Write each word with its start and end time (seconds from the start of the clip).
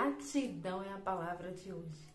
gratidão 0.00 0.82
é 0.82 0.92
a 0.92 0.98
palavra 0.98 1.52
de 1.52 1.70
hoje. 1.70 2.08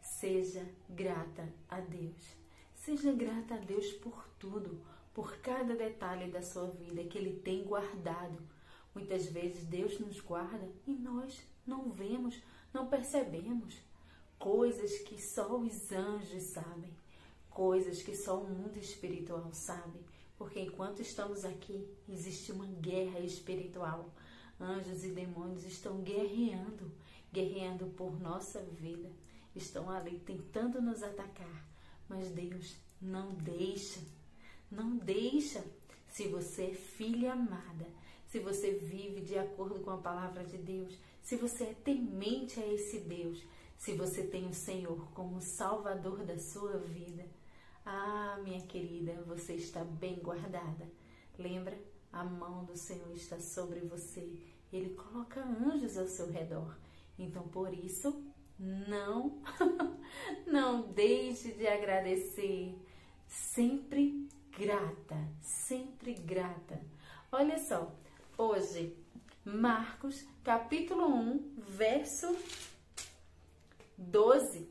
Seja 0.00 0.64
grata 0.88 1.52
a 1.68 1.80
Deus. 1.80 2.36
Seja 2.72 3.12
grata 3.12 3.54
a 3.54 3.58
Deus 3.58 3.90
por 3.94 4.28
tudo, 4.38 4.80
por 5.12 5.36
cada 5.38 5.74
detalhe 5.74 6.30
da 6.30 6.40
sua 6.40 6.68
vida 6.68 7.02
que 7.02 7.18
Ele 7.18 7.40
tem 7.40 7.64
guardado. 7.64 8.40
Muitas 8.94 9.26
vezes 9.26 9.64
Deus 9.64 9.98
nos 9.98 10.20
guarda 10.20 10.68
e 10.86 10.92
nós 10.92 11.42
não 11.66 11.90
vemos, 11.90 12.40
não 12.72 12.86
percebemos. 12.86 13.76
Coisas 14.38 14.98
que 15.00 15.20
só 15.20 15.56
os 15.56 15.90
anjos 15.90 16.44
sabem, 16.44 16.96
coisas 17.50 18.02
que 18.02 18.14
só 18.14 18.40
o 18.40 18.48
mundo 18.48 18.78
espiritual 18.78 19.52
sabe. 19.52 19.98
Porque 20.38 20.60
enquanto 20.60 21.02
estamos 21.02 21.44
aqui, 21.44 21.88
existe 22.08 22.52
uma 22.52 22.66
guerra 22.66 23.18
espiritual. 23.20 24.12
Anjos 24.62 25.04
e 25.04 25.08
demônios 25.08 25.64
estão 25.64 26.00
guerreando, 26.02 26.92
guerreando 27.32 27.86
por 27.86 28.20
nossa 28.20 28.60
vida. 28.60 29.10
Estão 29.56 29.90
ali 29.90 30.20
tentando 30.20 30.80
nos 30.80 31.02
atacar. 31.02 31.66
Mas 32.08 32.30
Deus 32.30 32.76
não 33.00 33.34
deixa, 33.34 34.00
não 34.70 34.96
deixa. 34.96 35.64
Se 36.08 36.28
você 36.28 36.66
é 36.66 36.74
filha 36.74 37.32
amada, 37.32 37.86
se 38.28 38.38
você 38.38 38.72
vive 38.72 39.20
de 39.22 39.36
acordo 39.36 39.80
com 39.80 39.90
a 39.90 39.98
palavra 39.98 40.44
de 40.44 40.58
Deus, 40.58 40.96
se 41.20 41.36
você 41.36 41.64
é 41.64 41.74
temente 41.74 42.60
a 42.60 42.66
esse 42.66 43.00
Deus, 43.00 43.42
se 43.76 43.94
você 43.94 44.22
tem 44.22 44.46
o 44.46 44.54
Senhor 44.54 45.10
como 45.12 45.40
Salvador 45.40 46.24
da 46.24 46.38
sua 46.38 46.78
vida, 46.78 47.26
ah, 47.84 48.38
minha 48.44 48.60
querida, 48.66 49.22
você 49.26 49.54
está 49.54 49.82
bem 49.82 50.20
guardada. 50.20 50.88
Lembra? 51.36 51.76
A 52.12 52.22
mão 52.22 52.64
do 52.64 52.76
Senhor 52.76 53.10
está 53.14 53.40
sobre 53.40 53.80
você. 53.80 54.30
Ele 54.72 54.90
coloca 54.90 55.40
anjos 55.42 55.96
ao 55.96 56.06
seu 56.06 56.30
redor. 56.30 56.76
Então, 57.18 57.42
por 57.48 57.72
isso, 57.72 58.22
não, 58.58 59.42
não 60.46 60.92
deixe 60.92 61.52
de 61.52 61.66
agradecer. 61.66 62.78
Sempre 63.26 64.28
grata, 64.58 65.16
sempre 65.40 66.14
grata. 66.14 66.80
Olha 67.30 67.58
só, 67.58 67.90
hoje, 68.36 68.94
Marcos, 69.44 70.24
capítulo 70.44 71.06
1, 71.06 71.54
verso 71.56 72.36
12. 73.96 74.68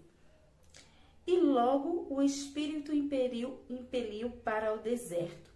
E 1.25 1.38
logo 1.39 2.08
o 2.09 2.22
Espírito 2.22 2.94
impeliu, 2.94 3.59
impeliu 3.69 4.30
para 4.30 4.73
o 4.73 4.78
deserto. 4.80 5.52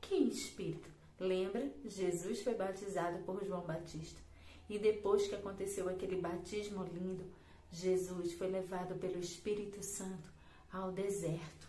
Que 0.00 0.16
Espírito? 0.16 0.97
Lembra? 1.18 1.72
Jesus 1.84 2.42
foi 2.42 2.54
batizado 2.54 3.22
por 3.24 3.44
João 3.44 3.62
Batista. 3.62 4.20
E 4.68 4.78
depois 4.78 5.26
que 5.26 5.34
aconteceu 5.34 5.88
aquele 5.88 6.20
batismo 6.20 6.84
lindo, 6.84 7.24
Jesus 7.70 8.32
foi 8.34 8.48
levado 8.48 8.94
pelo 8.96 9.18
Espírito 9.18 9.82
Santo 9.82 10.32
ao 10.72 10.92
deserto. 10.92 11.68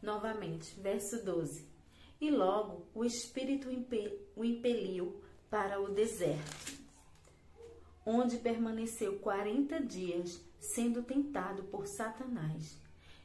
Novamente, 0.00 0.78
verso 0.80 1.24
12. 1.24 1.66
E 2.20 2.30
logo 2.30 2.86
o 2.94 3.04
Espírito 3.04 3.68
o 4.36 4.44
impeliu 4.44 5.20
para 5.50 5.80
o 5.80 5.88
deserto, 5.88 6.80
onde 8.04 8.38
permaneceu 8.38 9.18
quarenta 9.18 9.80
dias 9.80 10.40
sendo 10.58 11.02
tentado 11.02 11.64
por 11.64 11.86
Satanás. 11.86 12.78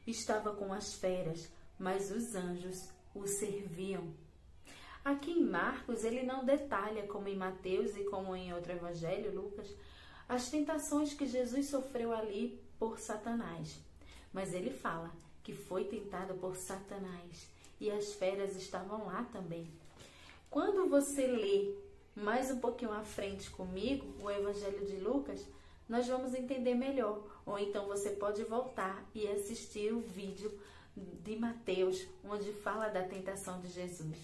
Estava 0.05 0.53
com 0.55 0.73
as 0.73 0.93
feras, 0.95 1.49
mas 1.79 2.11
os 2.11 2.35
anjos 2.35 2.89
o 3.13 3.25
serviam. 3.27 4.13
Aqui 5.03 5.31
em 5.31 5.43
Marcos, 5.43 6.03
ele 6.03 6.23
não 6.23 6.45
detalha, 6.45 7.07
como 7.07 7.27
em 7.27 7.35
Mateus 7.35 7.97
e 7.97 8.03
como 8.03 8.35
em 8.35 8.53
outro 8.53 8.71
evangelho, 8.71 9.33
Lucas, 9.33 9.67
as 10.29 10.49
tentações 10.49 11.13
que 11.13 11.25
Jesus 11.25 11.67
sofreu 11.67 12.13
ali 12.13 12.59
por 12.77 12.99
Satanás. 12.99 13.79
Mas 14.31 14.53
ele 14.53 14.69
fala 14.69 15.11
que 15.43 15.53
foi 15.53 15.85
tentado 15.85 16.35
por 16.35 16.55
Satanás 16.55 17.49
e 17.79 17.89
as 17.89 18.13
feras 18.13 18.55
estavam 18.55 19.07
lá 19.07 19.23
também. 19.33 19.67
Quando 20.49 20.87
você 20.87 21.25
lê 21.25 21.73
mais 22.15 22.51
um 22.51 22.59
pouquinho 22.59 22.91
à 22.91 23.03
frente 23.03 23.49
comigo 23.49 24.05
o 24.21 24.29
Evangelho 24.29 24.85
de 24.85 24.97
Lucas, 24.97 25.45
nós 25.89 26.07
vamos 26.07 26.33
entender 26.35 26.75
melhor. 26.75 27.23
Ou 27.45 27.57
então 27.57 27.87
você 27.87 28.11
pode 28.11 28.43
voltar 28.43 29.03
e 29.15 29.27
assistir 29.27 29.91
o 29.91 29.99
vídeo 29.99 30.51
de 30.95 31.35
Mateus, 31.37 32.05
onde 32.23 32.53
fala 32.53 32.87
da 32.89 33.03
tentação 33.03 33.59
de 33.59 33.67
Jesus. 33.69 34.17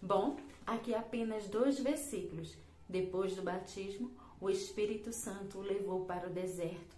Bom, 0.00 0.36
aqui 0.66 0.94
apenas 0.94 1.48
dois 1.48 1.78
versículos. 1.78 2.56
Depois 2.88 3.34
do 3.34 3.42
batismo, 3.42 4.10
o 4.40 4.48
Espírito 4.48 5.12
Santo 5.12 5.58
o 5.58 5.62
levou 5.62 6.04
para 6.04 6.28
o 6.28 6.32
deserto 6.32 6.96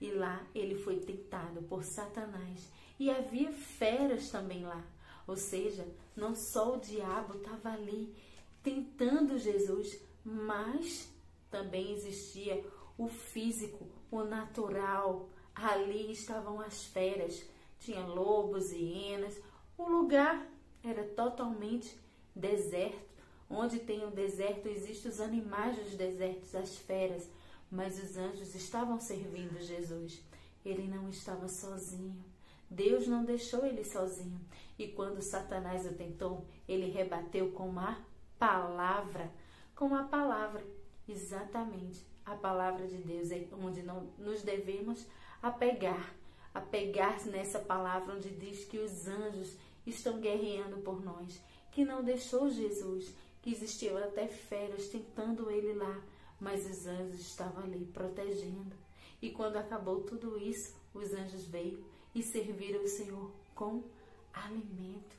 e 0.00 0.10
lá 0.10 0.44
ele 0.54 0.76
foi 0.76 0.98
tentado 0.98 1.62
por 1.62 1.84
Satanás. 1.84 2.72
E 2.98 3.10
havia 3.10 3.52
feras 3.52 4.30
também 4.30 4.64
lá. 4.64 4.82
Ou 5.26 5.36
seja, 5.36 5.86
não 6.16 6.34
só 6.34 6.74
o 6.74 6.80
diabo 6.80 7.36
estava 7.36 7.70
ali 7.72 8.14
tentando 8.62 9.38
Jesus, 9.38 10.00
mas 10.24 11.12
também 11.50 11.92
existia 11.92 12.64
o 12.96 13.08
físico, 13.08 13.86
o 14.10 14.24
natural. 14.24 15.28
Ali 15.54 16.10
estavam 16.10 16.60
as 16.60 16.84
feras, 16.84 17.44
tinha 17.78 18.04
lobos 18.06 18.72
e 18.72 18.78
hienas. 18.78 19.40
O 19.76 19.88
lugar 19.88 20.46
era 20.82 21.04
totalmente 21.04 21.96
deserto. 22.34 23.10
Onde 23.48 23.80
tem 23.80 24.04
o 24.04 24.10
deserto, 24.10 24.68
existem 24.68 25.10
os 25.10 25.20
animais 25.20 25.76
dos 25.76 25.94
desertos, 25.94 26.54
as 26.54 26.76
feras. 26.76 27.28
Mas 27.70 28.02
os 28.02 28.16
anjos 28.16 28.54
estavam 28.54 29.00
servindo 29.00 29.60
Jesus. 29.60 30.22
Ele 30.64 30.86
não 30.86 31.08
estava 31.08 31.48
sozinho. 31.48 32.24
Deus 32.68 33.06
não 33.06 33.24
deixou 33.24 33.66
ele 33.66 33.84
sozinho. 33.84 34.40
E 34.78 34.88
quando 34.88 35.20
Satanás 35.20 35.84
o 35.86 35.94
tentou, 35.94 36.46
ele 36.68 36.90
rebateu 36.90 37.50
com 37.52 37.78
a 37.78 37.98
palavra. 38.38 39.30
Com 39.74 39.94
a 39.94 40.04
palavra. 40.04 40.64
Exatamente 41.08 42.10
a 42.30 42.36
palavra 42.36 42.86
de 42.86 42.98
Deus 42.98 43.30
é 43.30 43.46
onde 43.60 43.82
não 43.82 44.08
nos 44.16 44.42
devemos 44.42 45.06
apegar, 45.42 46.14
apegar 46.54 47.24
nessa 47.26 47.58
palavra 47.58 48.14
onde 48.14 48.30
diz 48.30 48.64
que 48.64 48.78
os 48.78 49.08
anjos 49.08 49.56
estão 49.86 50.20
guerreando 50.20 50.78
por 50.78 51.02
nós, 51.02 51.42
que 51.70 51.84
não 51.84 52.02
deixou 52.02 52.50
Jesus, 52.50 53.14
que 53.42 53.50
existiam 53.50 53.96
até 53.96 54.26
feras 54.26 54.88
tentando 54.88 55.50
ele 55.50 55.72
lá, 55.74 56.02
mas 56.40 56.68
os 56.68 56.86
anjos 56.86 57.20
estavam 57.20 57.64
ali 57.64 57.84
protegendo. 57.86 58.74
E 59.20 59.30
quando 59.30 59.56
acabou 59.56 60.02
tudo 60.02 60.38
isso, 60.38 60.74
os 60.94 61.12
anjos 61.12 61.44
veio 61.44 61.84
e 62.14 62.22
serviram 62.22 62.82
o 62.82 62.88
Senhor 62.88 63.30
com 63.54 63.84
alimento. 64.32 65.16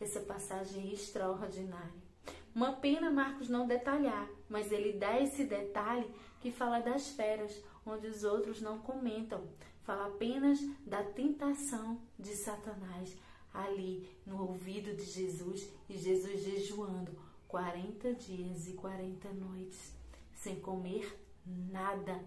Essa 0.00 0.20
passagem 0.20 0.90
é 0.90 0.92
extraordinária. 0.92 2.08
Uma 2.54 2.72
pena 2.72 3.10
Marcos 3.10 3.48
não 3.48 3.66
detalhar, 3.66 4.28
mas 4.48 4.70
ele 4.70 4.92
dá 4.92 5.20
esse 5.20 5.44
detalhe 5.44 6.08
que 6.40 6.50
fala 6.50 6.80
das 6.80 7.08
feras, 7.08 7.62
onde 7.84 8.06
os 8.06 8.24
outros 8.24 8.60
não 8.60 8.78
comentam. 8.78 9.42
Fala 9.82 10.06
apenas 10.06 10.58
da 10.86 11.02
tentação 11.02 12.00
de 12.18 12.34
Satanás 12.36 13.16
ali 13.58 14.08
no 14.24 14.42
ouvido 14.42 14.94
de 14.94 15.04
Jesus 15.04 15.68
e 15.88 15.98
Jesus 15.98 16.42
jejuando 16.42 17.12
40 17.48 18.14
dias 18.14 18.68
e 18.68 18.74
40 18.74 19.32
noites, 19.32 19.92
sem 20.32 20.60
comer 20.60 21.18
nada, 21.44 22.22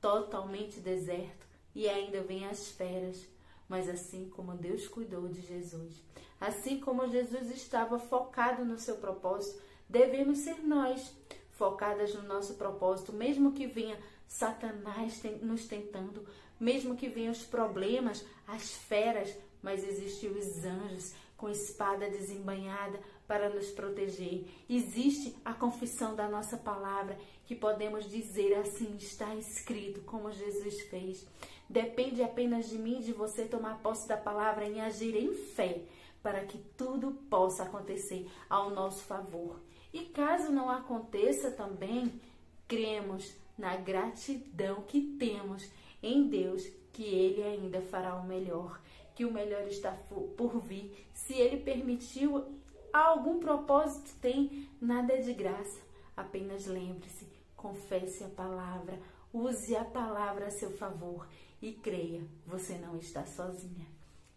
totalmente 0.00 0.78
deserto, 0.80 1.46
e 1.74 1.88
ainda 1.88 2.22
vem 2.22 2.46
as 2.46 2.68
feras. 2.68 3.26
Mas 3.68 3.88
assim 3.88 4.28
como 4.30 4.54
Deus 4.54 4.86
cuidou 4.86 5.28
de 5.28 5.40
Jesus, 5.42 6.02
assim 6.40 6.80
como 6.80 7.08
Jesus 7.08 7.50
estava 7.50 7.98
focado 7.98 8.64
no 8.64 8.78
seu 8.78 8.96
propósito, 8.96 9.60
devemos 9.88 10.38
ser 10.38 10.62
nós 10.64 11.14
focadas 11.52 12.14
no 12.14 12.22
nosso 12.22 12.54
propósito, 12.54 13.12
mesmo 13.12 13.52
que 13.52 13.66
venha 13.66 13.98
Satanás 14.26 15.22
nos 15.42 15.66
tentando, 15.66 16.24
mesmo 16.60 16.96
que 16.96 17.08
venham 17.08 17.32
os 17.32 17.44
problemas, 17.44 18.24
as 18.46 18.72
feras, 18.72 19.34
mas 19.68 19.86
existem 19.86 20.30
os 20.30 20.64
anjos 20.64 21.12
com 21.36 21.50
espada 21.50 22.08
desembanhada 22.08 22.98
para 23.26 23.50
nos 23.50 23.70
proteger. 23.70 24.46
Existe 24.66 25.36
a 25.44 25.52
confissão 25.52 26.16
da 26.16 26.26
nossa 26.26 26.56
palavra 26.56 27.18
que 27.44 27.54
podemos 27.54 28.08
dizer 28.08 28.54
assim 28.54 28.96
está 28.96 29.34
escrito, 29.34 30.00
como 30.06 30.32
Jesus 30.32 30.80
fez. 30.88 31.26
Depende 31.68 32.22
apenas 32.22 32.70
de 32.70 32.78
mim, 32.78 33.00
de 33.00 33.12
você 33.12 33.44
tomar 33.44 33.82
posse 33.82 34.08
da 34.08 34.16
palavra 34.16 34.66
e 34.66 34.80
agir 34.80 35.14
em 35.14 35.34
fé, 35.34 35.82
para 36.22 36.46
que 36.46 36.56
tudo 36.74 37.12
possa 37.28 37.64
acontecer 37.64 38.26
ao 38.48 38.70
nosso 38.70 39.02
favor. 39.02 39.60
E 39.92 40.06
caso 40.06 40.50
não 40.50 40.70
aconteça 40.70 41.50
também, 41.50 42.18
cremos 42.66 43.36
na 43.58 43.76
gratidão 43.76 44.80
que 44.80 45.02
temos 45.18 45.70
em 46.02 46.26
Deus, 46.26 46.66
que 46.90 47.04
Ele 47.04 47.42
ainda 47.42 47.82
fará 47.82 48.14
o 48.14 48.26
melhor, 48.26 48.80
que 49.18 49.24
o 49.24 49.32
melhor 49.32 49.66
está 49.66 49.90
por 50.36 50.60
vir. 50.60 51.08
Se 51.12 51.34
Ele 51.34 51.56
permitiu 51.56 52.56
algum 52.92 53.40
propósito, 53.40 54.14
tem 54.20 54.70
nada 54.80 55.12
é 55.12 55.16
de 55.16 55.34
graça. 55.34 55.80
Apenas 56.16 56.66
lembre-se, 56.66 57.26
confesse 57.56 58.22
a 58.22 58.28
palavra, 58.28 58.96
use 59.32 59.74
a 59.74 59.84
palavra 59.84 60.46
a 60.46 60.50
seu 60.52 60.70
favor 60.70 61.26
e 61.60 61.72
creia, 61.72 62.22
você 62.46 62.78
não 62.78 62.96
está 62.96 63.26
sozinha. 63.26 63.88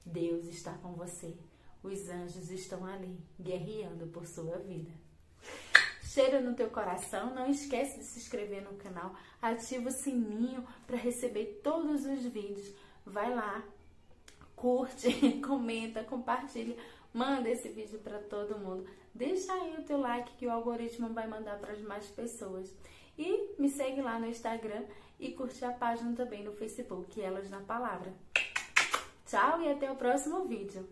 Deus 0.04 0.48
está 0.48 0.74
com 0.80 0.94
você. 0.94 1.38
Os 1.83 2.10
anjos 2.10 2.50
estão 2.50 2.83
ali, 2.83 3.19
guerreando 3.39 4.07
por 4.07 4.25
sua 4.25 4.57
vida. 4.57 4.89
Cheiro 6.01 6.42
no 6.42 6.56
teu 6.56 6.72
coração, 6.72 7.36
não 7.36 7.51
esquece 7.51 8.00
de 8.00 8.04
se 8.04 8.18
inscrever 8.18 8.63
no 8.63 8.78
canal, 8.78 9.16
ativa 9.39 9.89
o 9.89 9.94
sininho 9.94 10.68
para 10.88 10.98
receber 10.98 11.62
todos 11.63 12.04
os 12.04 12.25
vídeos. 12.25 12.74
Vai 13.06 13.33
lá, 13.33 13.63
curte, 14.62 15.42
comenta, 15.42 16.04
compartilha, 16.04 16.78
manda 17.12 17.50
esse 17.50 17.68
vídeo 17.68 17.98
para 18.00 18.19
todo 18.19 18.60
mundo. 18.60 18.88
Deixa 19.13 19.52
aí 19.52 19.75
o 19.78 19.84
teu 19.84 20.00
like 20.00 20.34
que 20.38 20.46
o 20.46 20.52
algoritmo 20.52 21.10
vai 21.10 21.28
mandar 21.28 21.58
para 21.58 21.74
as 21.74 21.81
mais 21.81 22.06
pessoas. 22.06 22.72
E 23.18 23.56
me 23.60 23.68
segue 23.68 24.02
lá 24.02 24.19
no 24.19 24.28
Instagram 24.28 24.84
e 25.19 25.31
curte 25.31 25.66
a 25.66 25.72
página 25.72 26.16
também 26.16 26.44
no 26.44 26.54
Facebook, 26.54 27.19
Elas 27.19 27.50
na 27.50 27.60
Palavra. 27.60 28.13
Tchau 29.25 29.62
e 29.62 29.72
até 29.72 29.92
o 29.92 29.96
próximo 29.96 30.46
vídeo. 30.46 30.88